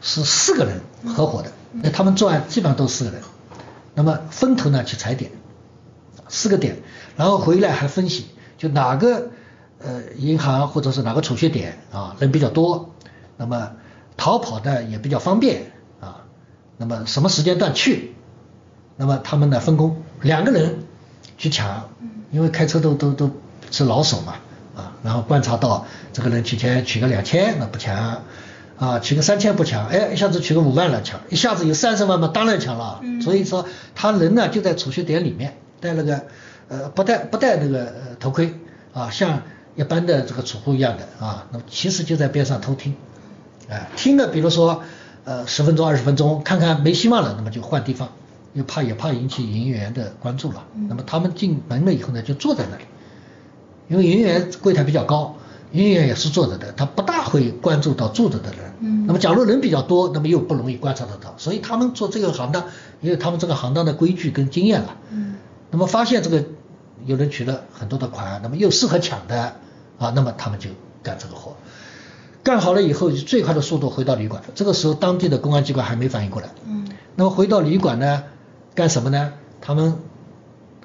[0.00, 0.80] 是四个人
[1.14, 3.22] 合伙的，那他们作案基本上都是四个人，
[3.94, 5.30] 那么分头呢去踩点，
[6.28, 6.76] 四个点，
[7.16, 8.26] 然后回来还分析，
[8.58, 9.30] 就哪个
[9.78, 12.94] 呃银行或者是哪个储蓄点啊人比较多，
[13.36, 13.72] 那么
[14.16, 16.24] 逃跑呢也比较方便啊，
[16.76, 18.14] 那么什么时间段去，
[18.96, 20.84] 那么他们呢分工，两个人
[21.38, 21.88] 去抢，
[22.30, 23.30] 因为开车都都都
[23.70, 24.34] 是老手嘛，
[24.76, 28.22] 啊，然后观察到这个人取钱取个两千那不抢，
[28.78, 33.00] 啊，取个三千不抢，哎，一下子取个五万了抢，一下子有三十万嘛，当然抢了。
[33.02, 36.22] 嗯所以说他人呢就在储蓄点里面戴了个
[36.68, 38.54] 呃不戴不戴那个呃头盔
[38.92, 39.42] 啊，像
[39.74, 42.94] 一般的这个储户一样的啊，那么其实就在边上偷听，
[43.68, 44.82] 哎，听了比如说
[45.24, 48.10] 呃十分钟二十分钟，看看没希望了，那么就换地方，
[48.52, 50.64] 又怕也怕引起营业员的关注了。
[50.74, 52.84] 嗯那么他们进门了以后呢，就坐在那里。
[53.88, 55.36] 因为营业员柜台比较高，
[55.72, 58.65] 营业员也是坐着的，他不大会关注到坐着的人。
[58.80, 62.64] 嗯那么假如人比较多，那么又不容易观察得到，所以他们做这个行当，
[63.00, 64.96] 也有他们这个行当的规矩跟经验了。
[65.10, 65.36] 嗯
[65.70, 66.44] 那么发现这个
[67.04, 69.56] 有人取了很多的款，那么又适合抢的
[69.98, 70.70] 啊，那么他们就
[71.02, 71.56] 干这个活。
[72.42, 74.42] 干好了以后，以最快的速度回到旅馆。
[74.54, 76.48] 这个时候，当地的公安机关还没反应过来。
[76.64, 78.22] 嗯那么回到旅馆呢，
[78.74, 79.32] 干什么呢？
[79.60, 79.98] 他们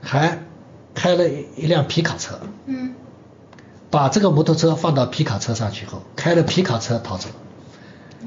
[0.01, 0.39] 还
[0.95, 2.95] 开了一一辆皮卡车，嗯
[3.91, 7.29] 把这个摩托车放到皮卡车上去后，开了皮卡车逃走。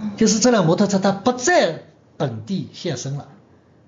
[0.01, 0.13] 嗯。
[0.17, 1.83] 就是这辆摩托车它不在
[2.17, 3.29] 本地现身了，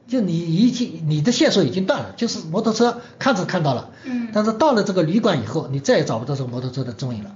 [0.09, 4.29] 就你已经你的线索已经断了，就是摩托车看着看到了，嗯。
[4.33, 7.35] 但是到了这个旅馆以后，你再也找不到这个摩托车的踪影了。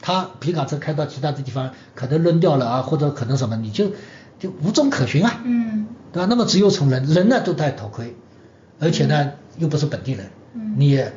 [0.00, 3.90] 他皮卡车开到其他的地方，可能扔掉了啊，或者可能什么，你就
[4.38, 5.86] 就无踪可寻啊，嗯。
[6.12, 6.26] 对吧？
[6.30, 8.16] 那么只有从人，人呢都戴头盔，
[8.78, 10.30] 而且呢又不是本地人，
[10.76, 11.12] 你也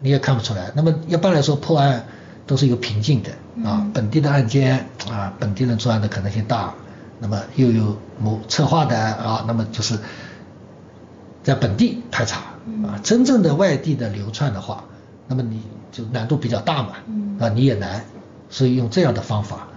[0.00, 0.72] 你也看不出来。
[0.74, 2.06] 那么一般来说破案
[2.48, 3.30] 都是有瓶颈的
[3.68, 6.74] 啊，本地的案件啊，本地人作案的可能性大，
[7.20, 9.96] 那么又有某策划的啊，那么就是
[11.44, 12.40] 在本地排查
[12.84, 14.84] 啊，真正的外地的流窜的话，
[15.28, 16.92] 那么你就难度比较大嘛，
[17.38, 18.04] 啊你也难，
[18.50, 19.68] 所以用这样的方法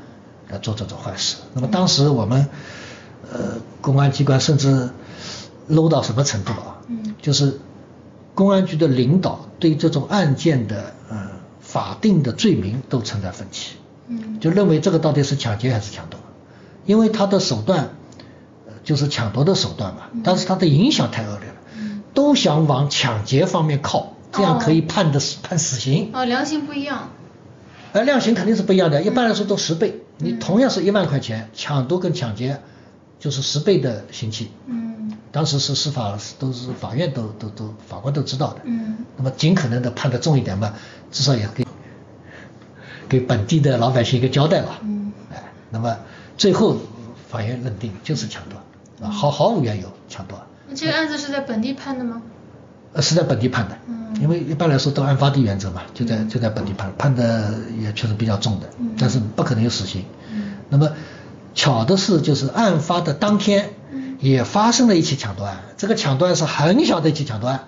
[0.49, 1.37] 来做这种坏事。
[1.53, 2.47] 那么当时我们
[3.31, 4.89] 呃公安机关甚至
[5.69, 6.79] low 到什么程度啊？
[7.21, 7.59] 就是
[8.33, 11.00] 公安局的领导对这种案件的呃
[11.71, 13.75] 法定的罪名都存在分歧，
[14.07, 14.39] 嗯。
[14.41, 16.19] 就认为这个到底是抢劫还是抢夺，
[16.85, 17.91] 因为他的手段
[18.83, 21.55] 就是抢夺的手段嘛，但是他的影响太恶劣了，
[22.13, 26.11] 都想往抢劫方面靠，这样可以判的判死刑。
[26.13, 27.09] 哦，量刑不一样。
[27.93, 32.59] 而量刑肯定是不一样的，一般来说都十倍，你同样是一万块钱，抢夺跟抢劫
[33.19, 34.49] 就是十倍的刑期。
[34.65, 34.90] 嗯。
[35.31, 38.61] 当时是司法都是法院都都都法官都知道的。
[38.63, 38.97] 嗯。
[39.17, 40.73] 那么尽可能的判得重一点嘛，
[41.11, 41.65] 至少也给
[43.07, 44.79] 给本地的老百姓一个交代吧。
[44.83, 45.11] 嗯。
[45.31, 45.97] 哎，那么
[46.37, 46.77] 最后
[47.29, 50.39] 法院认定就是抢夺，啊，毫毫无缘由抢夺。
[50.67, 52.21] 那这个案子是在本地判的吗？
[52.93, 53.77] 呃，是在本地判的。
[53.87, 54.01] 嗯。
[54.21, 60.03] 因为一般来说都案发地原则嘛，就在就在本地判，判的也确实比较重的，但是不可能有死刑。
[60.69, 60.91] 那么
[61.55, 63.71] 巧的是，就是案发的当天，
[64.21, 67.67] 也发生了一起抢夺案，这个抢夺案是很小的一起抢夺案，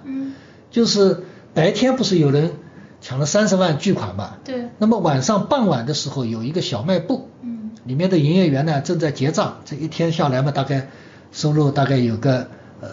[0.72, 2.54] 就是白天不是有人
[3.02, 4.36] 抢了三十万巨款嘛？
[4.46, 4.70] 对。
[4.78, 10.88] 那么晚上傍晚的时候，有一个小卖部，嗯里面的营业员呢正在结账，这一天下来嘛，大概
[11.32, 12.48] 收入大概有个
[12.80, 12.90] 呃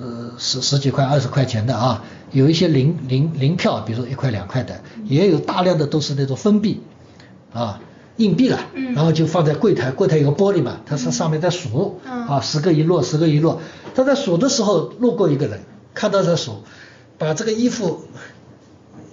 [0.00, 2.04] 呃十十几块二十块钱的啊。
[2.30, 6.80] 有一些零零零票，比如说一块两块的，也有大量的都是那种封闭，
[7.52, 7.80] 啊，
[8.20, 8.58] 硬币了，
[8.94, 13.58] 然后就放在柜台，柜台有个玻璃嘛，他是上面在数，啊，十个一摞，十个一摞，
[13.94, 15.60] 他在数的时候路过一个人，
[15.94, 16.62] 看到他数，
[17.18, 18.04] 把这个衣服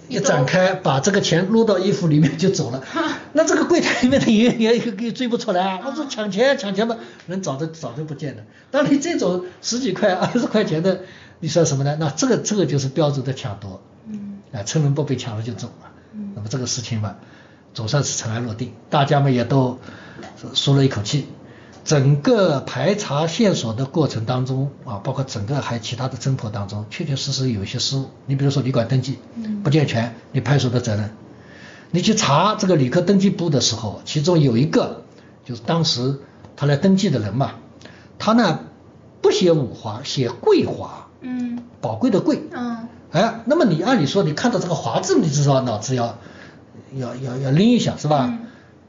[0.08, 2.84] 一展开，把这个钱撸到衣服里面就走了，
[3.32, 11.00] 那这个柜台里面的营业员也追不出来啊，他说抢钱抢钱嘛，人早就早就不见了，当你这种十几块二十块钱的。
[11.40, 11.96] 你说什么呢？
[12.00, 17.14] 那这个这个就是标准的抢夺，嗯，啊，趁人不备抢了就走了，嗯，那么这个事情嘛，
[17.78, 19.78] 总算是尘埃落定，大家们也都
[20.52, 21.28] 舒了一口气。
[21.84, 28.06] 整个排查线索的过程当中啊，包括整个还其他的侦破当中，确确实实有一些失误。
[28.26, 29.20] 你比如说旅馆登记
[29.62, 31.10] 不健全，你派出所的责任。
[31.92, 35.04] 你去查这个旅客登记簿的时候，其中有一个
[35.44, 36.18] 就是当时
[36.56, 37.52] 他来登记的人嘛，
[38.18, 38.58] 他呢
[39.22, 41.06] 不写五华，写桂华。
[41.20, 46.18] 嗯，宝贵的贵，嗯，哎，那么你按理说你看到这个华字，你至少脑子要
[46.94, 48.26] 要要要拎一下是吧？
[48.28, 48.38] 嗯。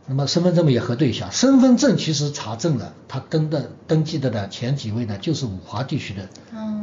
[0.08, 6.28] 那么身份证也核对一下，身份证其实查证了，他登的登记的呢前几位呢就是五华地区的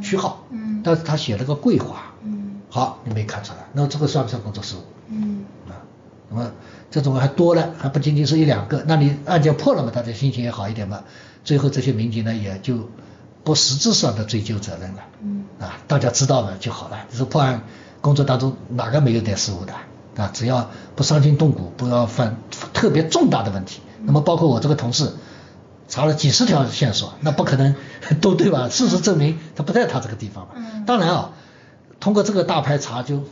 [0.01, 4.81] 区号，嗯，但是他写了个桂华，嗯，好，你没看出来，那这个算不算工作失误？
[5.09, 5.75] 嗯，啊，
[6.31, 6.53] 那么
[6.91, 11.03] 这种还多了，还不仅仅是一两个，那你案件破了嘛，大家心情也好一点嘛，
[11.43, 12.89] 最后这些民警呢也就。
[13.47, 16.99] 不实质上的追究责任了，嗯，啊，大家知道了就好了。
[17.09, 17.63] 你说破案
[18.01, 19.73] 工作当中哪个没有点失误的
[20.17, 20.31] 啊？
[20.33, 22.37] 只要不伤筋动骨，不要犯
[22.73, 23.81] 特别重大的问题。
[24.05, 25.13] 那么包括我这个同事
[25.89, 27.75] 查了几十条线索，那不可能
[28.21, 28.69] 都对吧？
[28.69, 30.51] 事实证明他不在他这个地方嘛。
[30.57, 30.85] 嗯。
[30.85, 31.31] 当然啊，
[32.01, 33.23] 通过这个大排查，就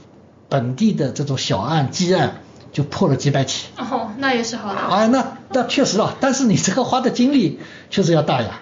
[0.49, 2.43] 本地的这种小案、积案
[2.73, 3.69] 就破了几百起。
[3.79, 4.81] 哦，那也是好的。
[4.81, 8.61] 哎，那那确实啊，但是你这个花的精力确实要大呀。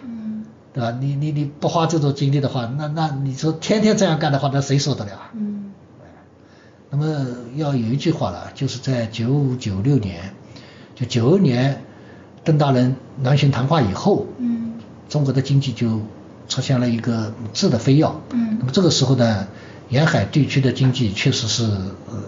[0.74, 0.90] 对吧？
[0.98, 5.30] 你你你不花这种精力的话，那那你说天天这样干的话，那谁受得了啊？
[5.34, 5.61] 嗯。
[6.94, 7.26] 那么
[7.56, 10.34] 要有一句话了，就是在九五九六年，
[10.94, 11.82] 就九二年
[12.44, 14.74] 邓大人南巡谈话以后，嗯，
[15.08, 16.02] 中国的经济就
[16.48, 18.06] 出现了一个质的飞跃。
[18.32, 18.58] 嗯。
[18.60, 19.48] 那么这个时候呢，
[19.88, 22.18] 沿海地区的经济确实是呃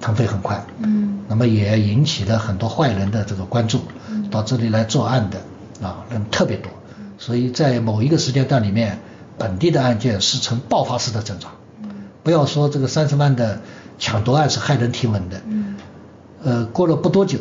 [0.00, 0.66] 腾飞很快。
[0.80, 1.20] 嗯。
[1.28, 6.72] 那么也引起了很多坏人的这个关注，嗯到这里来作案的啊人特别多。
[7.18, 8.98] 所以在某一个时间段里面，
[9.38, 11.52] 本地的案件是呈爆发式的增长。
[12.24, 13.60] 不要说这个三十万的
[14.02, 15.40] 抢夺案是骇人听闻的。
[16.42, 17.38] 呃，过了不多久，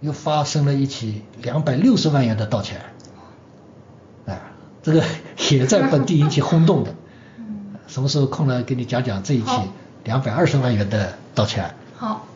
[0.00, 4.34] 又发生了一起两百六十万元的盗窃案。
[4.34, 4.40] 啊，
[4.82, 5.04] 这个
[5.50, 6.94] 也在本地引起轰动的。
[7.88, 9.50] 什么时候空了给你讲讲这一起
[10.04, 11.74] 两百二十万元的盗窃案？
[11.94, 12.26] 好。